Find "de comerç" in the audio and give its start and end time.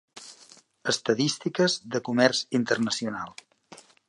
1.95-2.43